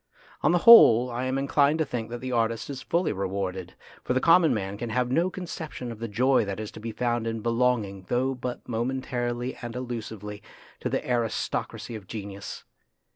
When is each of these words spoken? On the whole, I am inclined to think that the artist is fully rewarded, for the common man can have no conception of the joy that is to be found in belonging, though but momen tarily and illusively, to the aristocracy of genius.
On 0.41 0.51
the 0.51 0.57
whole, 0.65 1.11
I 1.11 1.25
am 1.25 1.37
inclined 1.37 1.77
to 1.77 1.85
think 1.85 2.09
that 2.09 2.21
the 2.21 2.31
artist 2.31 2.71
is 2.71 2.81
fully 2.81 3.13
rewarded, 3.13 3.75
for 4.03 4.13
the 4.13 4.19
common 4.19 4.51
man 4.51 4.75
can 4.75 4.89
have 4.89 5.11
no 5.11 5.29
conception 5.29 5.91
of 5.91 5.99
the 5.99 6.07
joy 6.07 6.43
that 6.43 6.59
is 6.59 6.71
to 6.71 6.79
be 6.79 6.91
found 6.91 7.27
in 7.27 7.41
belonging, 7.41 8.05
though 8.07 8.33
but 8.33 8.63
momen 8.63 9.03
tarily 9.03 9.55
and 9.61 9.75
illusively, 9.75 10.41
to 10.79 10.89
the 10.89 11.07
aristocracy 11.07 11.93
of 11.93 12.07
genius. 12.07 12.63